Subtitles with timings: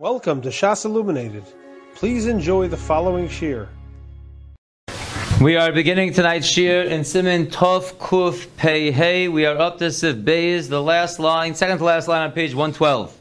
[0.00, 1.44] Welcome to Shas Illuminated.
[1.94, 3.68] Please enjoy the following shir.
[5.40, 9.28] We are beginning tonight's shir in Simin Tov Kuf Pei Hey.
[9.28, 12.56] We are up to Sif Beis, the last line, second to last line on page
[12.56, 13.16] 112.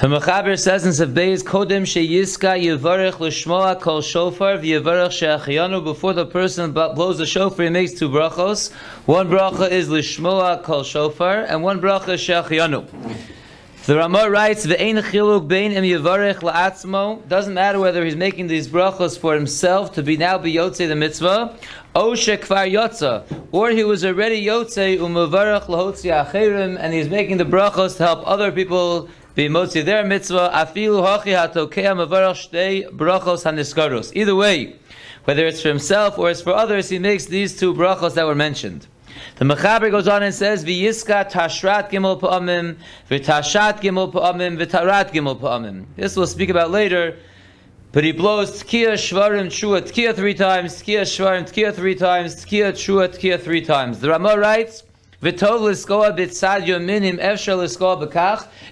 [0.00, 6.14] The Mechaber says in Sif Beis, Kodem Sheyiska Yivarech Lishmoa Kol Shofar V'Yivarech She'achiyanu Before
[6.14, 8.72] the person blows the shofar, he makes two brachos.
[9.04, 12.88] One bracha is Lishmoa Kol Shofar, and one bracha is She'achiyanu.
[13.86, 18.66] The Ramah writes, "Ve'ein chiluk bein im yivarech la'atzmo." Doesn't matter whether he's making these
[18.66, 21.54] brachos for himself to be now be yotze the mitzvah,
[21.94, 23.22] o shekvar yotza,
[23.52, 28.24] or he was already yotze umavarech lahotzi acherim, and he's making the brachos to help
[28.26, 30.50] other people be motzi their mitzvah.
[30.52, 34.10] Afilu hachi hatokea mavarech shtei brachos haniskarus.
[34.16, 34.74] Either way,
[35.26, 38.34] whether it's for himself or it's for others, he makes these two brachos that were
[38.34, 38.88] mentioned.
[39.36, 42.76] The Mechaber goes on and says, "V'yiska tashrat gimel pa'amim,
[43.10, 47.16] v'tashat gimel pa'amim, v'tarat gimel pa'amim." This we'll speak about later.
[47.92, 52.72] But he blows tkiya shvarim trua tkiya three times, tkiya shvarim tkiya three times, tkiya
[52.72, 54.00] trua tkiya three times.
[54.00, 54.82] The Ramah writes.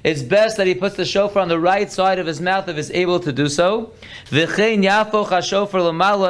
[0.05, 2.77] It's best that he puts the shofar on the right side of his mouth if
[2.77, 3.93] he's able to do so.
[4.31, 4.49] And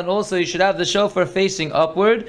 [0.08, 2.28] also you should have the shofar facing upward.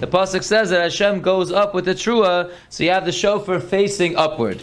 [0.00, 3.60] The pasuk says that Hashem goes up with the trua, so you have the shofar
[3.60, 4.62] facing upward.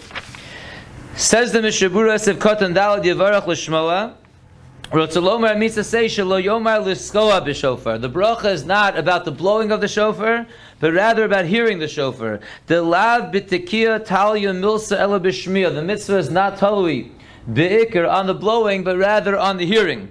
[1.16, 4.16] Says the Mishabura Sivkot and Dalad Yevarach l'shmoa.
[4.92, 4.98] The
[8.12, 10.48] bracha is not about the blowing of the shofar,
[10.80, 12.40] but rather about hearing the shofar.
[12.66, 15.76] The lav talya milsa.
[15.76, 17.12] The mitzvah is not talui
[17.54, 20.10] be'ikr on the blowing, but rather on the hearing.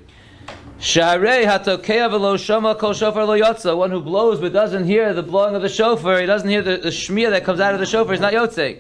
[0.78, 3.76] Kol shofar lo yotza.
[3.76, 6.76] One who blows but doesn't hear the blowing of the shofar, he doesn't hear the,
[6.76, 8.78] the shmiya that comes out of the shofar, is not yotze.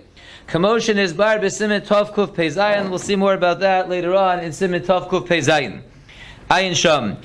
[0.48, 2.88] Commotion is bar b'simin tov kuf peizayin.
[2.88, 5.82] We'll see more about that later on in simin tov kuf peizayin.
[6.50, 7.18] Ayin sham.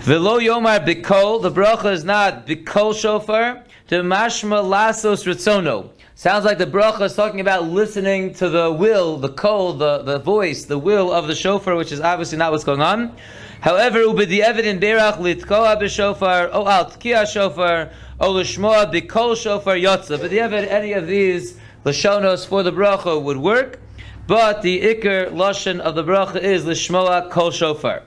[0.00, 1.40] V'lo yomar bikol.
[1.40, 3.62] The bracha is not bikol shofar.
[3.86, 5.90] To mashma lasos ritzono.
[6.16, 10.18] Sounds like the bracha is talking about listening to the will, the kol, the, the
[10.18, 13.14] voice, the will of the shofar, which is obviously not what's going on.
[13.60, 20.20] However, ubedi evidin berach litkoa b'shofar, o al tkiya shofar, o lishmoa bikol shofar yotza.
[20.20, 23.78] But the any of these Lashonos for the bracha would work,
[24.26, 28.02] but the ikr lashon of the bracha is lishmoa kol shofar.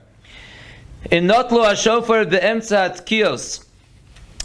[1.09, 3.63] In notlo shofar be'emtzat kios.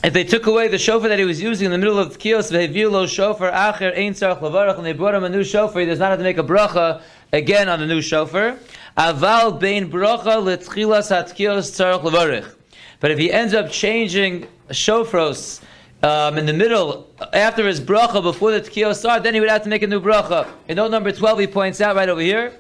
[0.05, 2.19] If they took away the shofar that he was using in the middle of the
[2.21, 2.53] kios,
[2.93, 5.99] lo shofar acher ein tzarach levarach, and they brought him a new shofar, he does
[5.99, 7.03] not have to make a bracha
[7.33, 8.57] again on the new shofar.
[8.97, 12.55] Aval bein bracha letchilas hatkios tzarach levarach.
[13.01, 15.61] But if he ends up changing shofros
[16.05, 19.63] um, in the middle, after his bracha, before the tkiyah started, then he would have
[19.63, 20.47] to make a new bracha.
[20.69, 22.53] In note number 12, he points out right over here.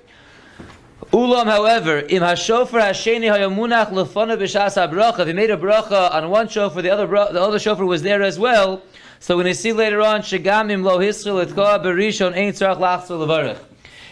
[1.12, 5.20] Ulam, however, im hashofar hasheni hayamunach lefana b'shas bracha.
[5.20, 8.22] If he made a bracha on one shofar, the other the other shofar was there
[8.22, 8.82] as well.
[9.20, 13.58] So when you see later on, shegamim lo hischil etkoa berishon ein tzarach lachzor levarich.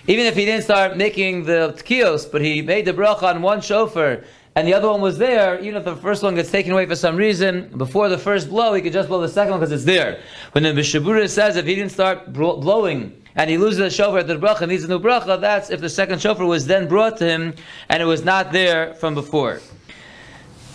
[0.07, 3.63] Even if he didn't start making the tkiyos, but he made the bracha on one
[3.63, 4.25] shofar,
[4.55, 6.97] and the other one was there, even if the first one gets taken away for
[6.97, 9.85] some reason, before the first blow, he could just blow the second one because it's
[9.85, 10.21] there.
[10.53, 14.27] When the Mishabura says if he didn't start blowing and he loses the shofar at
[14.27, 17.17] the bracha, and needs a new bracha, that's if the second shofar was then brought
[17.19, 17.55] to him
[17.89, 19.61] and it was not there from before.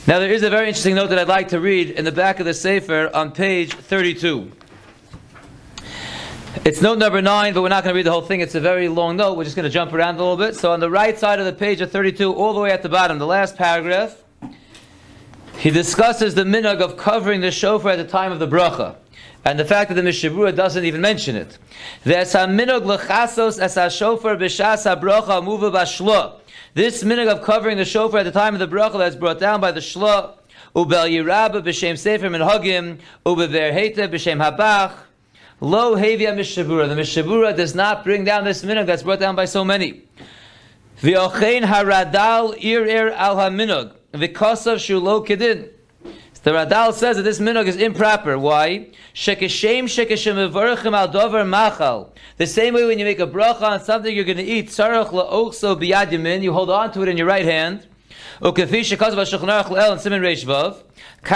[0.07, 2.39] Now there is a very interesting note that I'd like to read in the back
[2.39, 4.51] of the Sefer on page 32.
[6.65, 8.41] It's note number nine, but we're not going to read the whole thing.
[8.41, 9.37] It's a very long note.
[9.37, 10.55] We're just going to jump around a little bit.
[10.55, 12.89] So on the right side of the page of 32, all the way at the
[12.89, 14.23] bottom, the last paragraph,
[15.57, 18.95] he discusses the minhag of covering the shofar at the time of the bracha.
[19.45, 21.57] And the fact that the Mishabura doesn't even mention it.
[22.03, 22.81] This minhag
[27.31, 29.79] of covering the shofar at the time of the bracha that's brought down by the
[29.79, 30.33] shla,
[30.75, 34.93] ubel yirabah b'shem sefer minhagim, ubever heta b'shem habach,
[35.59, 36.87] Lo Hevia Mishabura.
[36.87, 40.03] The Mishabura does not bring down this minhag that's brought down by so many.
[41.01, 43.93] V'ochein haradal ir ir al haminhag.
[44.13, 45.69] V'kosav shulo kedin.
[46.43, 48.37] The Radal says that this minhag is improper.
[48.37, 48.89] Why?
[49.15, 52.13] Shekeshem shekeshem mevarachim al dover machal.
[52.37, 55.09] The same way when you make a bracha on something you're going to eat, tzarach
[55.09, 57.87] la'okso biyad you hold on to it in your right hand.
[58.41, 60.83] Ukefi shekaz v'shulchan aruch le'el and simin reish vav.
[61.23, 61.33] So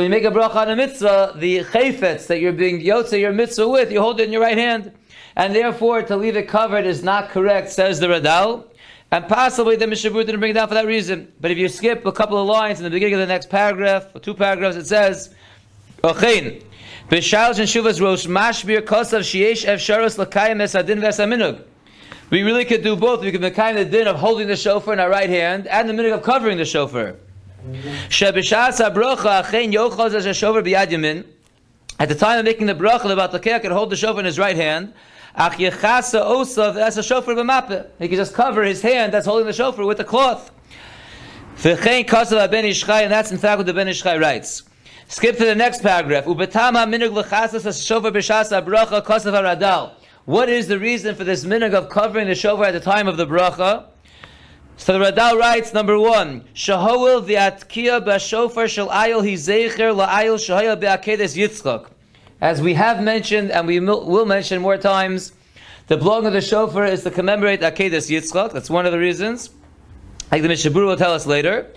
[0.00, 3.32] when you make a bracha on a mitzvah, the chayfetz that you're being yotze your
[3.32, 4.92] mitzvah with, you hold it in your right hand.
[5.34, 8.64] And therefore, to leave it covered is not correct, says the Radal.
[9.10, 11.32] And possibly the Mishabur didn't bring it down for that reason.
[11.40, 14.08] But if you skip a couple of lines in the beginning of the next paragraph,
[14.14, 15.34] or two paragraphs, it says,
[16.02, 16.62] B'shalosh
[17.08, 21.64] and shuvas rosh mashbir kosav sheyesh efsharos l'kayim esadin v'esaminug.
[22.30, 23.22] We really could do both.
[23.22, 25.66] We could make kind of the din of holding the shofar in our right hand
[25.66, 27.16] and the minute of covering the shofar.
[32.00, 34.38] At the time of making the bracha, the Batlakeh could hold the shofar in his
[34.38, 34.92] right hand.
[35.34, 37.34] As a shofar.
[37.98, 40.50] He could just cover his hand that's holding the shofar with a cloth.
[41.62, 44.64] Ben and that's in fact what the Ben Ish Chai writes.
[45.08, 46.26] Skip to the next paragraph.
[46.26, 46.86] Ubetama.
[50.28, 53.16] What is the reason for this minhag of covering the shofar at the time of
[53.16, 53.86] the bracha?
[54.76, 61.34] So the Radal writes, number one, Shahoil v'atkia b'shofar shel ayil hizecher la'ayil shahaya be'akedes
[61.34, 61.86] yitzchak.
[62.42, 65.32] As we have mentioned, and we will mention more times,
[65.86, 68.52] the blowing of the shofar is to commemorate Akedes Yitzchak.
[68.52, 69.48] That's one of the reasons.
[70.30, 71.72] Like the Mishabur will tell us later.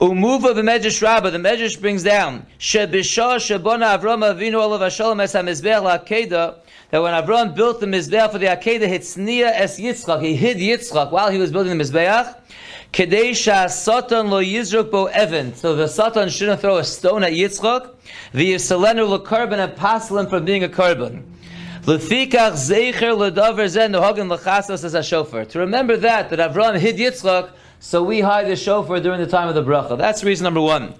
[0.00, 5.82] Umuva b'medrash Rabbah, the medrash brings down, Shebishah shebona Avram Avinu olav hashalom es ha-mizbeach
[5.82, 6.60] la'akeda,
[6.96, 11.10] that when Avram built the Mizbeach for the Akedah, Hitzniya es Yitzchak, he hid Yitzchak
[11.10, 12.34] while he was building the Mizbeach,
[12.90, 17.94] Kadesha Satan lo Yizruk bo Evan, so the Satan shouldn't throw a stone at Yitzchak,
[18.32, 21.22] the Yisalenu lo Karban and passel from being a Karban.
[21.82, 25.44] Lefikach Zeicher ledaver zen nohagen lechasas as a shofar.
[25.50, 29.50] To remember that, that Avram hid Yitzchak, so we hide the shofar during the time
[29.50, 29.98] of the bracha.
[29.98, 30.94] That's reason number one.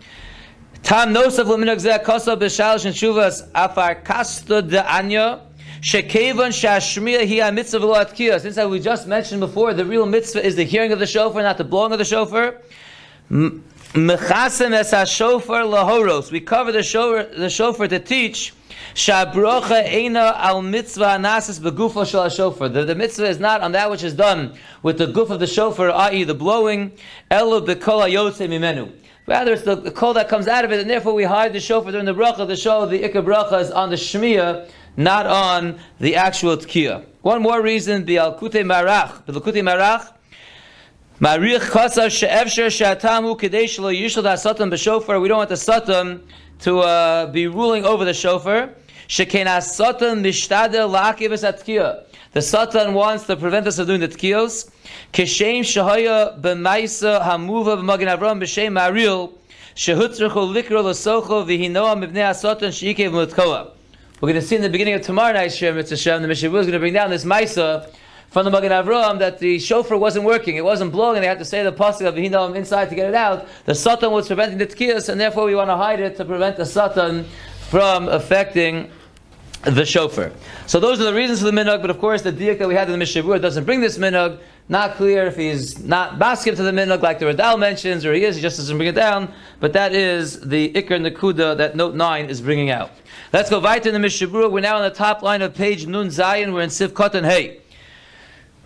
[0.83, 5.41] Tam nosaf leminag zeh kosa b'shalish and shuvas afar kasta de anya,
[5.81, 10.93] Shekevan shashmiya hi mitzvah Since we just mentioned before, the real mitzvah is the hearing
[10.93, 12.61] of the shofar, not the blowing of the shofar.
[13.31, 16.31] Mechasem es ha-shofar lahoros.
[16.31, 18.53] We cover the shofar, the shofar to teach
[18.95, 22.71] Shabrocha eina al mitzvah anasis begufo shel shofar.
[22.71, 25.47] The, the mitzvah is not on that which is done with the goof of the
[25.47, 26.25] shofar, i.e.
[26.25, 26.93] the blowing,
[27.31, 28.91] elo bekol mimenu.
[29.27, 31.61] Rather, it's the, the call that comes out of it, and therefore we hide the
[31.61, 32.47] shofar during the bracha.
[32.47, 37.05] The show the ikka bracha is on the shmiyah, not on the actual tkiyah.
[37.23, 40.13] One more reason, the Alkute Marach, the Alkute Marach,
[41.21, 46.23] Marich Chasav She'efsher She'atamu Kadesh Lo Yishal Satan B'Shofar, we don't want the Satan
[46.61, 48.71] to uh, be ruling over the shofar.
[49.09, 52.05] Shekena Satan Mishtadel La'akiv Tkiyah.
[52.33, 54.71] The Satan wants to prevent us from doing the tkiyos.
[55.13, 59.33] Kishem Shahaya B'Maisa Hamuva B'Magen Avram B'Shem Maril
[59.75, 63.76] Shehutzrecho Likro L'Socho V'Hinoa Mibnei HaSatan She'ikev.
[64.19, 66.67] We're going to see in the beginning of tomorrow night's Shir Shem, the Mishnah is
[66.67, 67.95] going to bring down this Maisa
[68.31, 71.39] from the Magen Avram that the shofar wasn't working, it wasn't blowing, and they had
[71.39, 73.47] to say the pasuk of the Hinam inside to get it out.
[73.67, 76.57] The Satan was preventing the tkiyas, and therefore we want to hide it to prevent
[76.57, 77.27] the Satan
[77.69, 78.91] from affecting
[79.65, 80.33] the shofar.
[80.67, 82.75] So those are the reasons for the minhag, but of course the diak that we
[82.75, 84.39] had in the Mishavur doesn't bring this minhag.
[84.71, 88.25] Not clear if he's not basket to the minhag like the Radal mentions, or he
[88.25, 89.33] is, he just doesn't bring it down.
[89.61, 92.91] But that is the Iker Nakuda that note 9 is bringing out.
[93.37, 94.51] Let's go right in the Mishabura.
[94.51, 96.55] We're now on the top line of page Nun Zayin.
[96.55, 97.59] We're in Siv Kotan Hey.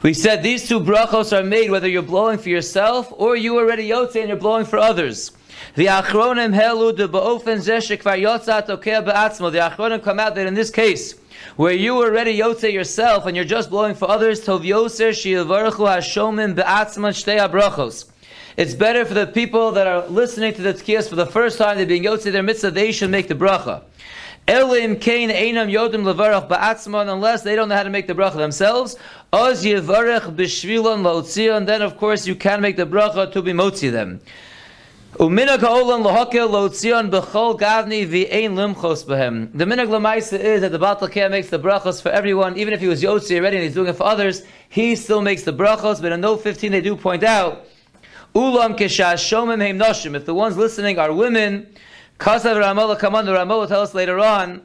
[0.01, 3.89] We said these two brachos are made whether you're blowing for yourself or you already
[3.89, 5.33] yotze and you're blowing for others.
[5.75, 9.51] The achronim helu de ba'ofen zeshek var yotzat okea ba'atzmo.
[9.51, 11.17] The achronim come out that in this case,
[11.57, 16.55] where you already yotze yourself and you're just blowing for others, tov yoser shiavarechu hashomim
[16.55, 18.09] ba'atzman shtei brachos.
[18.57, 21.77] It's better for the people that are listening to the tkiyas for the first time,
[21.77, 23.83] they're being yotze their mitzvah, they should make the bracha.
[24.51, 28.35] Elim kain einam yodim levarach ba'atzman, unless they don't know how to make the bracha
[28.35, 28.97] themselves.
[29.33, 33.93] Oz yivarech b'shvilon lo'tzion, then of course you can make the bracha to be motzi
[33.93, 34.21] them.
[35.13, 35.59] The minhag
[39.89, 43.39] lemaisa is that the Batal makes the brachos for everyone, even if he was yotzi
[43.39, 46.43] already and he's doing it for others, he still makes the brachos, but in note
[46.43, 47.67] 15 they do point out,
[48.35, 51.69] Ulam keshash shomim heim noshim, if the ones listening are women,
[52.21, 54.61] Kasav Ramallah Kaman, the Ramallah will tell us later on,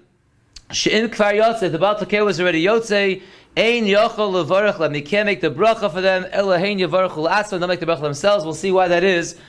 [0.74, 3.22] She'in Kfar Yotzei, the Baal was already Yotzei,
[3.56, 7.70] Ein Yochel Levarach Lam, he can't make the bracha for them, Elahein Yavarach L'Atzma, they'll
[7.70, 9.40] make the bracha themselves, we'll see why that is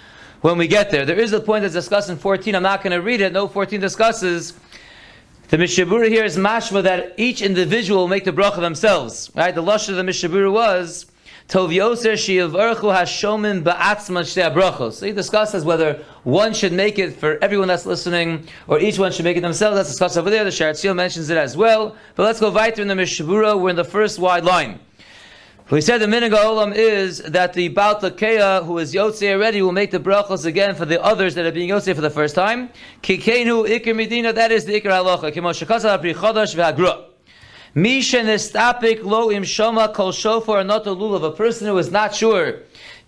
[0.42, 1.04] when we get there.
[1.04, 3.48] There is a point that's discussed in 14, I'm not going to read it, no
[3.48, 4.52] 14 discusses,
[5.48, 9.32] the Mishabura here is mashma that each individual will make the bracha themselves.
[9.34, 9.54] Right?
[9.54, 11.06] The lush of the Mishabura was
[11.48, 14.94] Tov Yoser Shiyavarchu Hashomim Ba'atzman Shtei Brachos.
[14.94, 19.12] So he discusses whether one should make it for everyone that's listening, or each one
[19.12, 19.76] should make it themselves.
[19.76, 20.42] That's discussed over there.
[20.42, 21.94] The Sharat mentions it as well.
[22.16, 23.60] But let's go weiter in the Mishabura.
[23.60, 24.80] We're in the first wide line.
[25.70, 29.72] We said the minhag olam is that the Baal Takeya, who is Yotze already, will
[29.72, 32.70] make the brachos again for the others that are being Yotze for the first time.
[33.02, 37.12] Kikenu Iker Medina, that is the Iker Halacha.
[37.76, 41.22] Misha nestapik lo im shoma kol shofar not a lulav.
[41.24, 42.60] A person who is not sure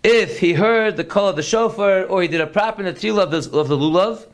[0.05, 3.31] if he heard the call of the shofar or he did a proper netila of
[3.31, 4.27] the, of the lulav.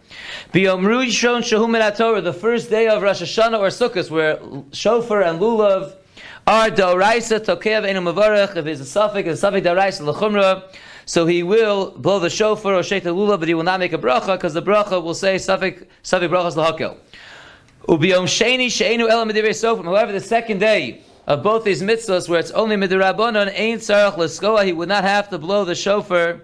[0.52, 4.40] Biyomru Yishon Shahu Torah, the first day of Rosh Hashanah or Sukkot, where
[4.72, 5.94] shofar and lulav
[6.48, 10.64] are Doraisa Tokev Enu Mavarech, if it's a suffix, it's a suffix Doraisa Lechumra,
[11.06, 13.92] so he will blow the shofar or shake the lulav, but he will not make
[13.92, 16.96] a bracha, because the bracha will say suffix, suffix brachas lahakel.
[17.88, 22.50] Ubiyom Sheni Sheinu Elam Sofim, however, the second day, of both these mitzvahs, where it's
[22.50, 26.40] only midrabanon, ain't sarach leskoa, he would not have to blow the shofar.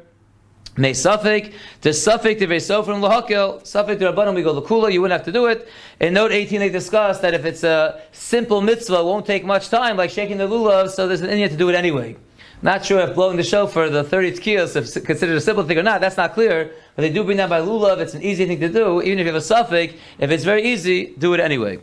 [0.77, 4.93] May suffik to suffik to and lahakil suffik to rabbanon we go lakula.
[4.93, 5.69] You wouldn't have to do it.
[5.99, 9.69] In note 18, they discuss that if it's a simple mitzvah, it won't take much
[9.69, 10.91] time, like shaking the lulav.
[10.91, 12.17] So there's an inyan to do it anyway.
[12.63, 15.83] Not sure if blowing the shofar, the 30 tkiyos, is considered a simple thing or
[15.83, 16.03] not.
[16.03, 16.71] That's not clear.
[16.95, 17.99] But they do bring that by lulav.
[17.99, 19.01] It's an easy thing to do.
[19.01, 21.79] Even if you have a suffix, if it's very easy, do it anyway.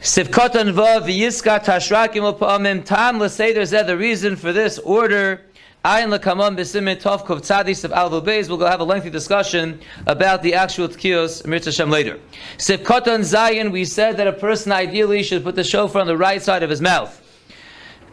[0.00, 3.86] Sivkotan vav yiska tashrakim upamim tam l'seder zeh.
[3.86, 5.42] The reason for this order,
[5.84, 8.48] ayin l'kamam b'simin tov kov of beis.
[8.48, 12.18] We'll have a lengthy discussion about the actual tkiyos Mirza Hashem later.
[12.56, 13.70] Sivkotan zayin.
[13.72, 16.70] We said that a person ideally should put the shofar on the right side of
[16.70, 17.24] his mouth.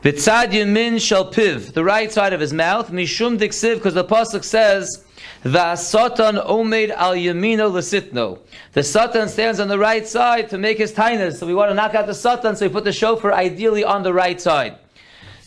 [0.04, 2.92] Yamin shall piv, the right side of his mouth.
[2.92, 5.06] Mishum diksiv, because the pasuk says.
[5.44, 8.40] The Satan omed al yamino lesitno.
[8.72, 11.36] The Satan stands on the right side to make his tainas.
[11.36, 14.04] So we want to knock out the Satan, so we put the shofar ideally on
[14.04, 14.78] the right side.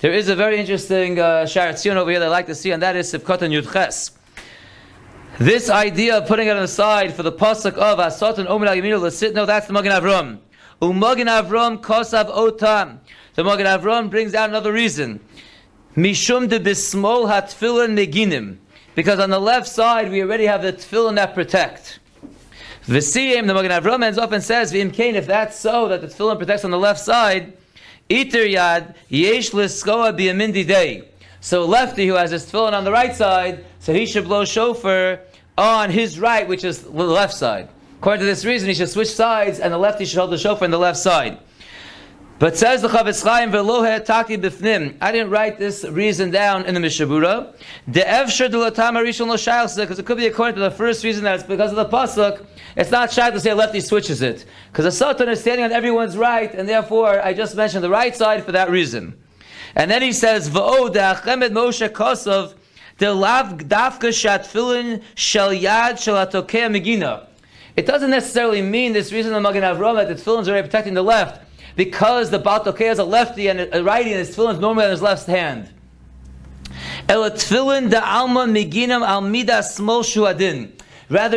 [0.00, 2.96] There is a very interesting uh, over here that I like to see, and that
[2.96, 4.12] is Sivkotan Yudches.
[5.38, 8.76] This idea of putting it on the side for the pasuk of Asatan Omer Al
[8.76, 10.38] Yamino Lesitno, that's the Magen Avram.
[10.82, 12.98] Umagen Avram Kosav Otam.
[13.36, 15.20] The Magen Avram brings out another reason.
[15.94, 18.56] Mishum de Bismol Hatfilan Meginim
[18.94, 21.98] because on the left side we already have the tefillin that protect.
[22.86, 26.06] V'siyim, the Magen Avram ends up and says, V'im kain, if that's so, that the
[26.06, 27.52] tefillin protects on the left side,
[28.10, 31.06] iter yad yesh liskoa b'yamindi day.
[31.42, 35.20] So lefty who has his tefillin on the right side, so he should blow shofar
[35.58, 37.68] on his right, which is the left side.
[37.98, 40.64] According to this reason, he should switch sides, and the lefty should hold the shofar
[40.64, 41.38] on the left side.
[42.38, 44.98] But says the Chafetz Chaim velohe taki b'fnim.
[45.00, 47.56] I didn't write this reason down in the Mishabura.
[47.88, 49.36] The evshar dulatama rishon lo
[49.82, 52.44] because it could be according to the first reason that it's because of the pasuk.
[52.76, 56.18] It's not shy to say lefty switches it because the Satan is standing on everyone's
[56.18, 59.18] right, and therefore I just mentioned the right side for that reason.
[59.74, 62.52] And then he says v'o de'achemed Moshe Kosov
[62.98, 67.28] the lav dafka shatfilin shel yad shel atokea megina.
[67.76, 70.92] It doesn't necessarily mean this reason of Magen Avraham that the tefillin is already protecting
[70.92, 71.45] the left
[71.76, 74.86] because the Baal Tokeh is a lefty and a righty and his tefillin is normally
[74.86, 75.68] on his left hand.
[77.08, 77.30] Rather,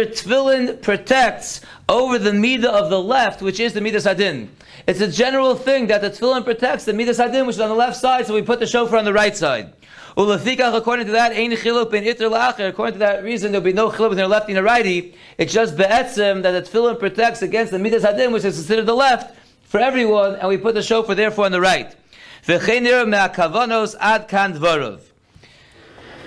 [0.05, 4.49] tefillin protects over the midah of the left, which is the midah sadin.
[4.87, 7.75] It's a general thing that the tefillin protects the midah sadin, which is on the
[7.75, 9.73] left side, so we put the shofar on the right side.
[10.17, 14.59] According to that, according to that reason, there'll be no chiluk between a lefty and
[14.59, 15.15] a righty.
[15.37, 18.95] It's just be'etzim that the tefillin protects against the midas hadin, which is considered the
[18.95, 19.35] left,
[19.69, 21.95] for everyone, and we put the shofar therefore on the right.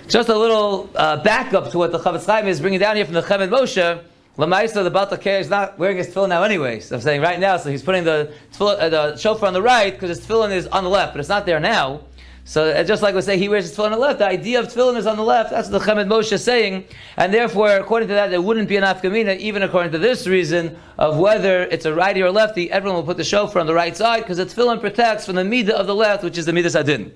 [0.09, 3.15] Just a little uh, backup to what the Chafetz Chaim is bringing down here from
[3.15, 4.01] the Chemed Moshe.
[4.39, 6.79] Lamaisa, the Baltakeh is not wearing his tefillin now anyway.
[6.79, 9.93] So I'm saying right now, so he's putting the, uh, the shofar on the right
[9.93, 12.03] because his tefillin is on the left, but it's not there now.
[12.45, 14.19] So uh, just like we say, he wears his tefillin on the left.
[14.19, 15.51] The idea of tefillin is on the left.
[15.51, 16.85] That's the Chemed Moshe saying,
[17.17, 20.77] and therefore, according to that, there wouldn't be an afkamina, even according to this reason
[20.99, 22.71] of whether it's a righty or lefty.
[22.71, 25.43] Everyone will put the shofar on the right side because the tefillin protects from the
[25.43, 27.13] midah of the left, which is the midah sadin.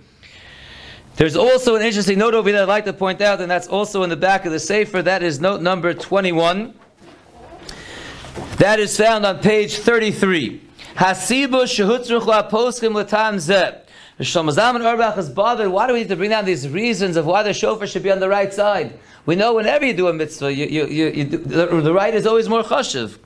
[1.16, 4.02] There's also an interesting note over there I'd like to point out, and that's also
[4.02, 5.02] in the back of the sefer.
[5.02, 6.75] That is note number 21.
[8.59, 10.62] That is found on page 33.
[10.95, 13.85] Hasibu shehutzruch poskim latam zeh.
[14.25, 15.68] Shlomo Zalman Auerbach is bothered.
[15.68, 18.11] Why do we need to bring down these reasons of why the shofar should be
[18.11, 18.99] on the right side?
[19.26, 22.14] We know whenever you do a mitzvah, you, you, you, you do, the, the, right
[22.14, 23.18] is always more chashiv.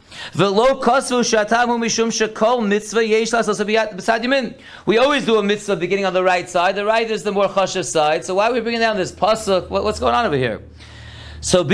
[4.87, 6.75] We always do a mitzvah beginning on the right side.
[6.75, 8.25] The right is the more chashiv side.
[8.25, 9.71] So why are we bringing down this pasuk?
[9.71, 10.61] What, what's going on over here?
[11.41, 11.73] So an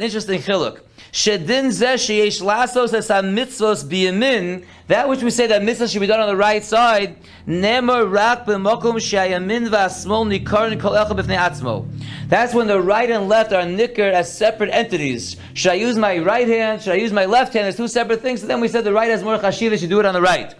[0.00, 0.80] interesting chiluk.
[1.12, 4.64] Shedin lasos es mitzvos biyamin.
[4.88, 7.16] That which we say that mitzvah should be done on the right side.
[7.46, 11.86] Rak v'asmol nikarin kol echa b'fnei atzmo.
[12.28, 15.36] That's when the right and left are nicker as separate entities.
[15.54, 16.82] Should I use my right hand?
[16.82, 17.64] Should I use my left hand?
[17.64, 18.42] There's two separate things.
[18.42, 19.78] So then we said the right has more chashiva.
[19.78, 20.54] Should do it on the right.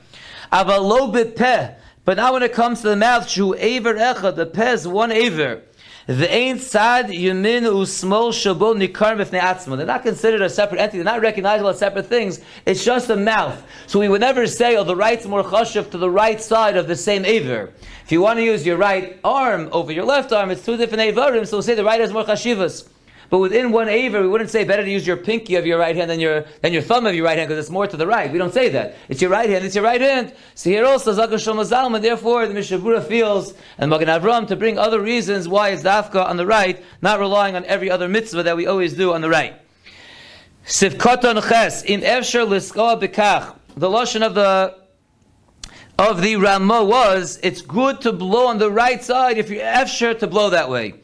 [0.51, 1.75] B'peh.
[2.05, 4.35] But now when it comes to the mouth, shu aver echa.
[4.35, 5.63] The peh is one aver.
[6.09, 9.77] The ain't sad yamin usmol shabol nikar mifnei atzma.
[9.77, 11.03] They're not considered a separate entity.
[11.03, 12.41] They're not recognizable as separate things.
[12.65, 13.63] It's just a mouth.
[13.87, 16.89] So we would never say, oh, the right's more chashav to the right side of
[16.89, 17.75] the same aver.
[18.07, 21.15] If you want to use your right arm over your left arm, it's two different
[21.15, 21.47] avarim.
[21.47, 22.89] So we'll say the right has more chashivas.
[23.31, 25.95] But within one aver, we wouldn't say better to use your pinky of your right
[25.95, 28.07] hand than your than your thumb of your right hand because it's more to the
[28.07, 28.33] right.
[28.33, 28.97] We don't say that.
[29.09, 29.67] It's your right hand.
[29.67, 30.33] It's your right hand.
[30.55, 32.01] So here also Zakashom Zalman.
[32.01, 36.39] Therefore, the Mishabura feels and Magen Avram to bring other reasons why it's dafka on
[36.39, 39.55] the right, not relying on every other mitzvah that we always do on the right.
[40.65, 43.57] Sivkoton ches in efsher liskoa bekach.
[43.77, 44.75] The lashon of the
[45.99, 50.19] of the Ramah was it's good to blow on the right side if you're efsher
[50.19, 50.95] to blow that way.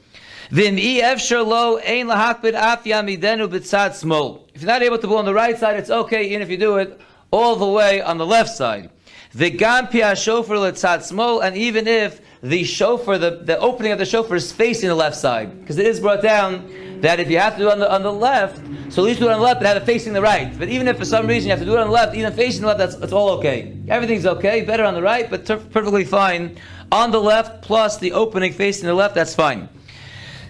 [4.55, 6.57] If you're not able to blow on the right side, it's okay even if you
[6.57, 7.01] do it
[7.33, 8.91] all the way on the left side.
[9.35, 14.07] V'gam pia shofar letzad smol, and even if the shofar, the, the opening of the
[14.07, 17.55] shofar is facing the left side, because it is brought down that if you have
[17.55, 18.59] to do it on the, on the left,
[18.93, 20.57] so at least do it on the left, but have it facing the right.
[20.57, 22.33] But even if for some reason you have to do it on the left, even
[22.33, 23.77] facing the left, that's, that's all okay.
[23.89, 26.57] Everything's okay, better on the right, but ter- perfectly fine.
[26.93, 29.69] On the left, plus the opening facing the left, that's fine.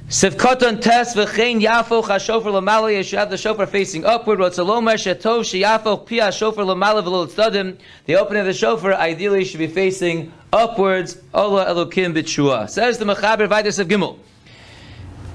[0.09, 2.93] Sivkoton tes v'chein yafo chashofer lamala.
[2.93, 4.39] You have the shofar facing upward.
[4.39, 7.79] Rotzalomer shetov sheyafo pia shofar lamala v'lo tzadim.
[8.05, 11.17] The opening of the shofar ideally should be facing upwards.
[11.33, 12.69] Ola elokim b'tshua.
[12.69, 14.19] Says the Mechaber Vaitis of Gimel.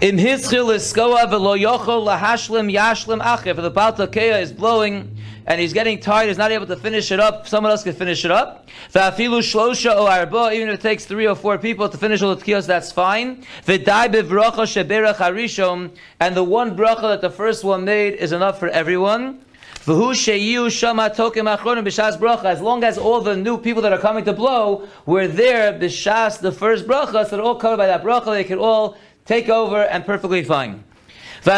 [0.01, 3.55] Im hischil iskoa v'lo yochol lahashlim yashlim acher.
[3.55, 5.17] For the Baal Takeya is blowing
[5.49, 8.23] and he's getting tired, he's not able to finish it up, someone else can finish
[8.23, 8.67] it up.
[8.95, 13.43] Even if it takes three or four people to finish all the tkiyos, that's fine.
[13.67, 13.83] And
[16.35, 19.39] the one bracha that the first one made is enough for everyone.
[19.87, 20.11] As long
[22.83, 26.85] as all the new people that are coming to blow were there b'shas the first
[26.85, 30.43] bracha, so they're all covered by that bracha, they can all take over and perfectly
[30.43, 30.83] fine.
[31.41, 31.55] Even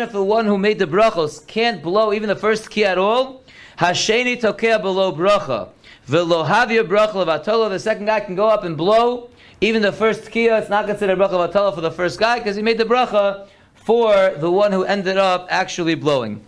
[0.00, 3.42] if the one who made the brachos can't blow even the first key at all,
[3.78, 5.68] hasheni tokea below bracha.
[6.08, 7.68] V'lo havia bracha.
[7.68, 9.28] The second guy can go up and blow.
[9.60, 12.62] Even the first kia, it's not considered bracha levatolo for the first guy because he
[12.62, 16.42] made the bracha for the one who ended up actually blowing.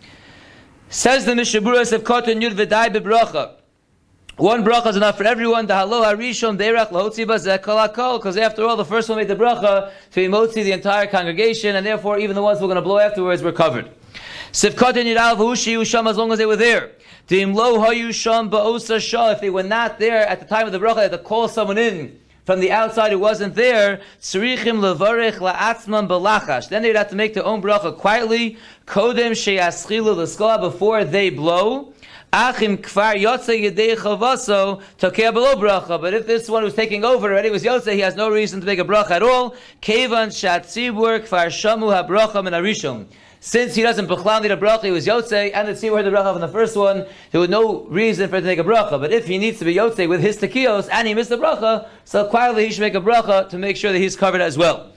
[0.88, 3.55] Says the Mishaburas of Kotan Yud V'dai Bebracha.
[4.36, 5.64] One bracha is enough for everyone.
[5.64, 8.18] The halo harishon derach lahotzi bazekalakol.
[8.18, 11.86] Because after all, the first one made the bracha to emotzi the entire congregation, and
[11.86, 13.90] therefore even the ones who are going to blow afterwards were covered.
[14.52, 16.90] Sivkot and yidal v'hushi usham as long as they were there.
[17.28, 19.30] Dim lo hayu sham ba'osa shah.
[19.30, 21.48] If they were not there at the time of the bracha, they had to call
[21.48, 24.02] someone in from the outside who wasn't there.
[24.20, 26.68] Tzrichim levarich la'atzman balachash.
[26.68, 28.58] Then they'd have to make their own bracha quietly.
[28.86, 31.94] Kodem sheyaschilu l'skola before they blow.
[32.38, 33.14] Achim kfar
[35.32, 35.98] below bracha.
[35.98, 38.66] But if this one who's taking over already was yotze, he has no reason to
[38.66, 39.54] make a bracha at all.
[39.80, 43.08] Kevan shatzibur kfar shamu habracha min.
[43.40, 46.10] Since he doesn't bechlam need a bracha, he was yotze, and the tzibur had the
[46.10, 49.00] bracha from the first one, there was no reason for him to make a bracha.
[49.00, 51.88] But if he needs to be yotze with his tekios and he missed the bracha,
[52.04, 54.92] so quietly he should make a bracha to make sure that he's covered as well.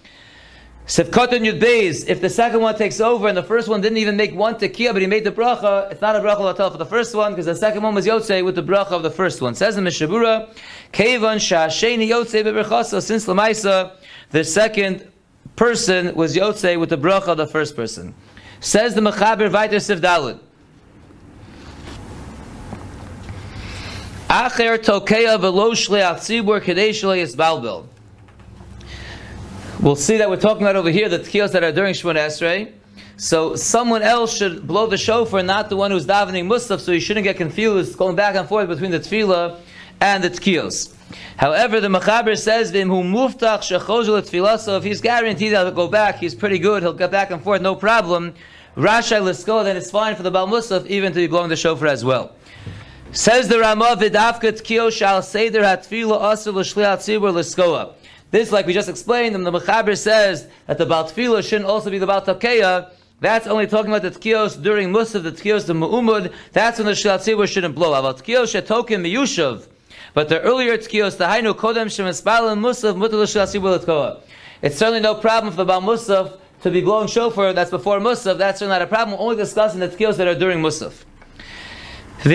[0.89, 4.17] Sefkotan Yud Beis, if the second one takes over and the first one didn't even
[4.17, 6.86] make one tekiah, but he made the bracha, it's not a bracha latal for the
[6.86, 9.54] first one, because the second one was Yotzei with the bracha of the first one.
[9.54, 10.52] Says in Mishabura,
[10.91, 13.91] Kevan Shasheni Yotzei Beberchasa, since Lamaisa,
[14.32, 15.08] the second
[15.56, 18.15] person was Yotzei with the bracha of the first person.
[18.60, 20.39] Says the Mechaber Vaiter Sivdalit.
[24.28, 27.88] Acher Tokeya Velo Shleach Tzibur Kadesh Yisbalbil.
[29.82, 32.74] We'll see that we're talking about over here the tkiyos that are during Shemon Esrei.
[33.15, 37.00] So someone else should blow the shofar, not the one who's davening Musaf, so you
[37.00, 39.58] shouldn't get confused going back and forth between the tefillah
[40.02, 40.94] and the tkiyos.
[41.38, 45.72] However, the Mechaber says, "Vim hu muftach shechozul tefillah." So if he's guaranteed that he'll
[45.72, 46.84] go back, he's pretty good.
[46.84, 48.34] He'll get back and forth, no problem.
[48.76, 51.88] Rasha lisko, then it's fine for the Baal Musaf even to be blowing the shofar
[51.88, 52.34] as well.
[53.13, 57.92] Says the Ramah, "V'dafka tkiyos shal seder hatfila asul l'shliat tzibur liskoa."
[58.32, 61.98] This, like we just explained, and the Mechaber says that the Baal shouldn't also be
[61.98, 62.92] the Baal Takeya.
[63.22, 66.32] That's only talking about the Tkiyos during Musaf, the Tkiyos, the Mu'umud.
[66.54, 67.94] That's when the Tzibur shouldn't blow.
[67.94, 69.68] About Tkiyos Shetokim Miyushav.
[70.13, 74.22] But the earlier Tkiyos, the Hainu Kodem Shemispal and Musaf, Mutal Tzibur
[74.62, 78.38] It's certainly no problem for the Baal Musaf to be blowing shofar that's before Musaf.
[78.38, 79.18] That's certainly not a problem.
[79.18, 81.06] We're only discussing the Tkiyos that are during Musaf.
[82.22, 82.26] If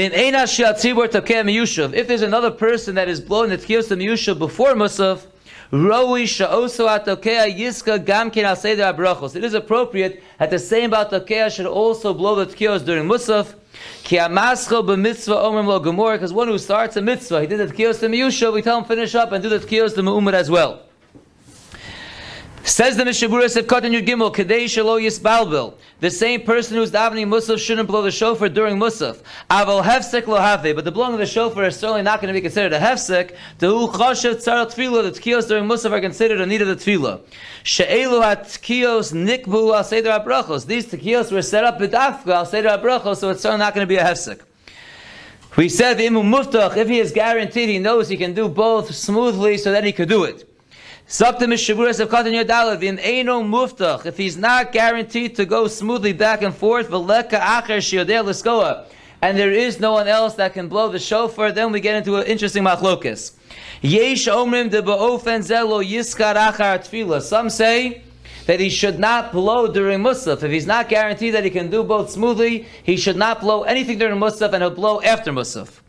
[2.08, 5.26] there's another person that is blowing the Tkiyos to Miyushav before Musaf,
[5.70, 9.34] Roi atokea yiska gam ken al seder abrachos.
[9.34, 13.54] It is appropriate that the same batokea should also blow the tkiyos during Musaf.
[14.04, 17.66] Ki amascho b'mitzvah omrim lo gemor, because one who starts a mitzvah, he did the
[17.66, 20.50] tkiyos to miyusha, we tell him finish up and do the tkiyos to mu'umad as
[20.50, 20.83] well.
[22.66, 25.74] Says the Mishabura Sefkat in Yud Kadei Shalo Yisbalbil.
[26.00, 29.22] The same person who's davening Musaf shouldn't blow the shofar during Musaf.
[29.50, 32.32] Aval Hefsek lo have, but the blowing of the shofar is certainly not going to
[32.32, 33.36] be considered a Hefsek.
[33.58, 36.76] The Hu Choshev Tzar Tefillah, the Tkiyos during Musaf are considered a need of the
[36.76, 37.20] Tefillah.
[37.64, 40.64] She'elu ha-Tkiyos nikbu al Seder HaBrachos.
[40.64, 43.88] These Tkiyos were set up b'dafka al Seder HaBrachos, so it's certainly not going to
[43.88, 44.40] be a Hefsek.
[45.58, 48.94] We said the Imu Muftach, if he is guaranteed, he knows he can do both
[48.94, 50.48] smoothly so that he could do it.
[51.06, 51.18] If
[54.16, 56.88] he's not guaranteed to go smoothly back and forth,
[59.22, 62.16] and there is no one else that can blow the shofar, then we get into
[62.16, 63.32] an interesting machlokis.
[67.22, 68.02] Some say
[68.46, 70.42] that he should not blow during Musaf.
[70.42, 73.98] If he's not guaranteed that he can do both smoothly, he should not blow anything
[73.98, 75.80] during Musaf and he'll blow after Musaf.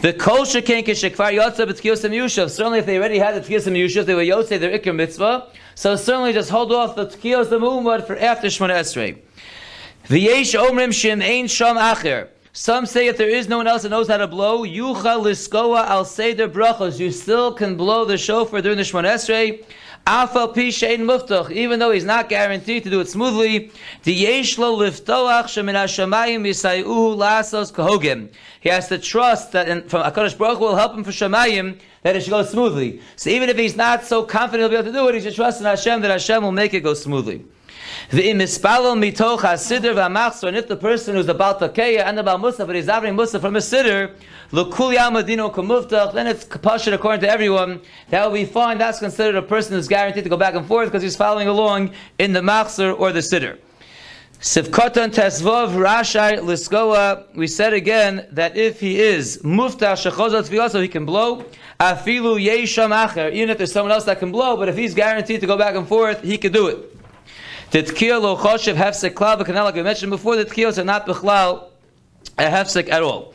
[0.00, 2.50] The kol shekain kishekvar yotza b'tkiyosem yushav.
[2.50, 5.48] Certainly, if they already had the tkiyosem yushav, they were yotze their ikr mitzvah.
[5.74, 9.18] So certainly, just hold off the tkiyosem umad for after Shemona Esrei.
[10.06, 12.28] V'yesh omrim shim ein sham acher.
[12.52, 15.84] Some say if there is no one else that knows how to blow, yucha liskoa
[15.86, 17.00] al seder brachos.
[17.00, 19.64] You still can blow the shofar during the Shemona Esrei.
[20.08, 23.70] Afal pishain muftach, even though he's not guaranteed to do it smoothly,
[24.04, 26.46] the yeshlo liftoach shemin hashamayim
[27.14, 28.30] lasos kahogim.
[28.60, 32.16] He has to trust that in, from Hakadosh Baruch will help him for shamayim that
[32.16, 33.02] it should go smoothly.
[33.16, 35.34] So even if he's not so confident he'll be able to do it, he should
[35.34, 37.44] trust in Hashem that Hashem will make it go smoothly.
[38.10, 38.62] And if
[40.68, 43.60] the person who's about takeya and about musa, but he's davening musa from a
[45.50, 47.82] kamuftach, then it's kapashit according to everyone.
[48.08, 48.78] That will be fine.
[48.78, 51.90] That's considered a person who's guaranteed to go back and forth because he's following along
[52.18, 53.58] in the machzor or the sidr.
[54.40, 57.26] Sivkotan tesvov rashai liskoa.
[57.34, 61.44] We said again that if he is muftah shechozot so he can blow.
[61.78, 63.30] Afilu yesham acher.
[63.32, 65.74] Even if there's someone else that can blow, but if he's guaranteed to go back
[65.74, 66.97] and forth, he could do it.
[67.70, 71.06] The tkiyah lo choshev hefsek klal v'kanal, like we mentioned before, the tkiyos are not
[71.06, 71.64] bichlal
[72.38, 73.34] a hefsek at all.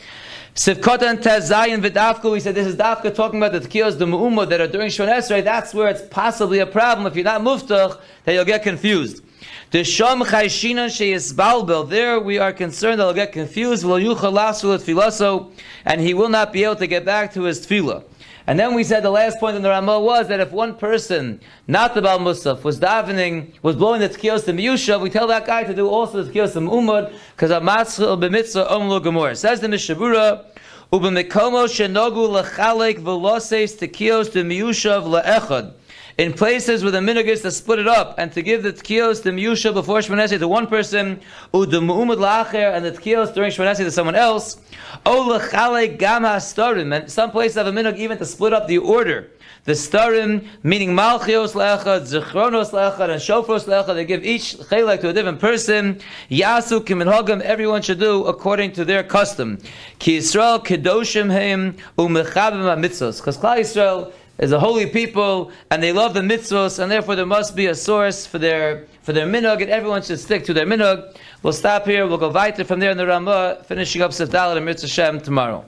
[0.56, 4.60] Sivkotan tezayin v'dafka, we said this is dafka talking about the tkiyos, the mu'umah that
[4.60, 7.06] are during Shon Esrei, that's where it's possibly a problem.
[7.06, 9.24] If you're not muftach, that you'll get confused.
[9.70, 15.52] The shom chayshinan sheyisbalbel, there we are concerned that he'll get confused, v'lo yuchal lasu
[15.86, 18.04] and he will not be able to get back to his tefillah.
[18.46, 21.40] And then we said the last point in the Ramah was that if one person,
[21.68, 25.46] not the Baal Musaf, was davening, was blowing the tkiyos to Miyusha, we tell that
[25.46, 29.38] guy to do also the tkiyos to Umad, because Amatzil b'mitzvah omlo gemor.
[29.38, 30.46] Says the Mishabura,
[30.92, 35.74] Ubemikomo shenogu lechalek veloses tkiyos to Miyushav le'echad
[36.18, 39.24] in places where the minhag is to split it up and to give the tkiyos,
[39.24, 41.20] the miyusha before Shmonesei to one person,
[41.54, 44.58] u the mu'umad la'acher, and the tkiyos during Shmonesei to someone else,
[45.06, 48.78] o l'chale gam ha'starim, and some places have a minhag even to split up the
[48.78, 49.32] order.
[49.66, 55.10] The starim, meaning malchios le'echad, zichronos le'echad, and shofros le'echad, they give each chelek to
[55.10, 56.00] a different person.
[56.30, 59.58] Yasu kiminhagam, everyone should do according to their custom.
[60.00, 63.20] Ki Yisrael kedoshim heim u'mechabim ha'mitzvos.
[63.20, 67.26] Because Klal Yisrael is a holy people and they love the mitzvos and therefore there
[67.26, 70.66] must be a source for their for their minhag and everyone should stick to their
[70.66, 71.16] minhag.
[71.44, 72.08] We'll stop here.
[72.08, 75.66] We'll go weiter from there in the Ramah, finishing up Sifdalit and Shem tomorrow.